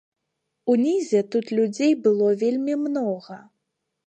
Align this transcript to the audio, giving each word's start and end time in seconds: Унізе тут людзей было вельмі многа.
Унізе 0.75 1.21
тут 1.35 1.45
людзей 1.59 1.93
было 2.07 2.33
вельмі 2.45 2.79
многа. 2.89 3.41